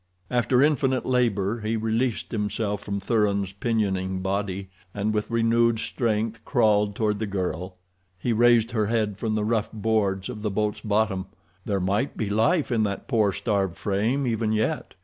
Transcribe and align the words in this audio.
After 0.31 0.63
infinite 0.63 1.05
labor 1.05 1.59
he 1.59 1.77
released 1.77 2.31
himself 2.31 2.81
from 2.81 2.99
Thuran's 2.99 3.53
pinioning 3.53 4.21
body, 4.21 4.69
and 4.95 5.13
with 5.13 5.29
renewed 5.29 5.77
strength 5.77 6.43
crawled 6.43 6.95
toward 6.95 7.19
the 7.19 7.27
girl. 7.27 7.75
He 8.17 8.33
raised 8.33 8.71
her 8.71 8.87
head 8.87 9.19
from 9.19 9.35
the 9.35 9.45
rough 9.45 9.71
boards 9.71 10.27
of 10.27 10.41
the 10.41 10.49
boat's 10.49 10.81
bottom. 10.81 11.27
There 11.65 11.79
might 11.79 12.17
be 12.17 12.31
life 12.31 12.71
in 12.71 12.81
that 12.81 13.07
poor, 13.07 13.31
starved 13.31 13.77
frame 13.77 14.25
even 14.25 14.51
yet. 14.53 14.95